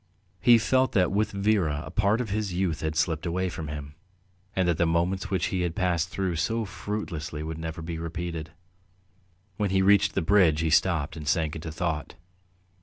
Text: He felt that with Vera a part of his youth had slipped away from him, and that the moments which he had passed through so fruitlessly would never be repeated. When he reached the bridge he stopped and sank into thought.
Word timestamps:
He 0.39 0.57
felt 0.57 0.93
that 0.93 1.11
with 1.11 1.31
Vera 1.31 1.83
a 1.85 1.91
part 1.91 2.21
of 2.21 2.31
his 2.31 2.53
youth 2.53 2.81
had 2.81 2.95
slipped 2.95 3.27
away 3.27 3.49
from 3.49 3.67
him, 3.67 3.93
and 4.55 4.67
that 4.67 4.77
the 4.79 4.87
moments 4.87 5.29
which 5.29 5.45
he 5.53 5.61
had 5.61 5.75
passed 5.75 6.09
through 6.09 6.37
so 6.37 6.65
fruitlessly 6.65 7.43
would 7.43 7.59
never 7.59 7.83
be 7.83 7.99
repeated. 7.99 8.49
When 9.57 9.69
he 9.69 9.83
reached 9.83 10.15
the 10.15 10.23
bridge 10.23 10.61
he 10.61 10.71
stopped 10.71 11.15
and 11.15 11.27
sank 11.27 11.53
into 11.55 11.71
thought. 11.71 12.15